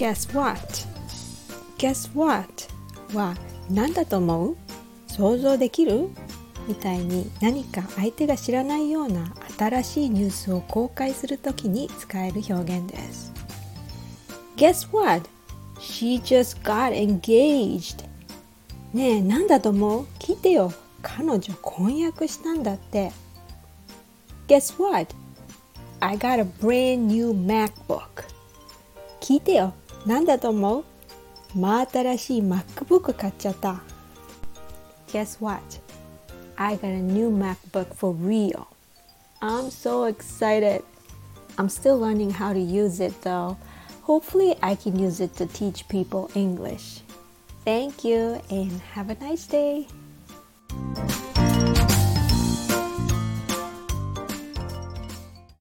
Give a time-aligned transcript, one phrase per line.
[0.00, 0.58] Guess what?
[1.76, 2.48] Guess what?
[3.12, 3.36] は
[3.70, 4.56] 何だと思う？
[5.08, 6.08] 想像できる？
[6.66, 13.30] みたいに何か相手が知らないような新しいニュースを公開するときに使える表現です。
[14.56, 15.28] Guess what?
[15.78, 18.02] She just got engaged.
[18.94, 20.06] ねえ、何だと思う？
[20.18, 20.72] 聞いてよ。
[21.02, 23.12] 彼女婚約したんだって。
[24.48, 25.14] Guess what?
[26.00, 28.24] I got a brand new MacBook.
[29.20, 29.74] 聞いてよ。
[30.05, 30.83] 何だと思う
[31.55, 33.81] 真新しい MacBook 買っちゃった。
[35.07, 35.61] Guess what?
[36.57, 38.67] I got a new MacBook for real.
[39.41, 40.83] I'm so excited.
[41.57, 43.57] I'm still learning how to use it though.
[44.03, 47.01] Hopefully, I can use it to teach people English.
[47.63, 49.87] Thank you and have a nice day.